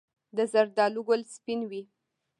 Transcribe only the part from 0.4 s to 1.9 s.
زردالو ګل سپین وي؟